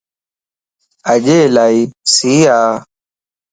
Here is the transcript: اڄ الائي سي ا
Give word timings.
اڄ 1.13 1.25
الائي 1.39 1.81
سي 2.13 2.33
ا 2.59 2.59